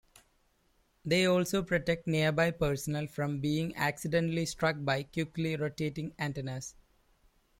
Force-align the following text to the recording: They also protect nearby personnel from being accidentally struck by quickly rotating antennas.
They 1.05 1.27
also 1.27 1.61
protect 1.61 2.07
nearby 2.07 2.49
personnel 2.49 3.05
from 3.05 3.39
being 3.39 3.75
accidentally 3.75 4.47
struck 4.47 4.77
by 4.79 5.03
quickly 5.03 5.55
rotating 5.55 6.15
antennas. 6.17 6.73